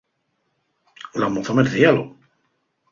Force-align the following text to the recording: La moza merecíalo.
La 1.23 1.29
moza 1.35 1.53
merecíalo. 1.59 2.03